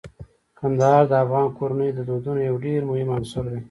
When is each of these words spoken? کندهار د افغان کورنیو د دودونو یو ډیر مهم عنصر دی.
کندهار 0.59 1.03
د 1.11 1.13
افغان 1.23 1.47
کورنیو 1.57 1.95
د 1.97 1.99
دودونو 2.09 2.41
یو 2.49 2.55
ډیر 2.65 2.81
مهم 2.89 3.09
عنصر 3.17 3.43
دی. 3.51 3.59